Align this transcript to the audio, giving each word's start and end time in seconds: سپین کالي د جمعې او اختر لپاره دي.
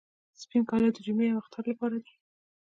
سپین 0.41 0.63
کالي 0.69 0.89
د 0.93 0.97
جمعې 1.05 1.27
او 1.31 1.39
اختر 1.41 1.63
لپاره 1.71 1.95
دي. 2.03 2.13